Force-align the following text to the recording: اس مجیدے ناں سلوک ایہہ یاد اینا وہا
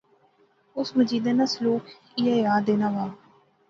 اس 0.77 0.89
مجیدے 0.97 1.31
ناں 1.37 1.49
سلوک 1.53 1.83
ایہہ 2.17 2.41
یاد 2.45 2.65
اینا 2.71 2.87
وہا 2.93 3.07